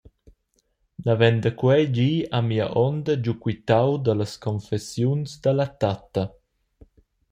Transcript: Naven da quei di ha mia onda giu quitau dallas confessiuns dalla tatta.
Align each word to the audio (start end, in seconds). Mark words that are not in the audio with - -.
Naven 1.05 1.37
da 1.43 1.51
quei 1.59 1.83
di 1.95 2.11
ha 2.33 2.39
mia 2.49 2.67
onda 2.87 3.13
giu 3.23 3.33
quitau 3.41 3.89
dallas 4.05 4.33
confessiuns 4.45 5.29
dalla 5.43 5.67
tatta. 5.81 6.23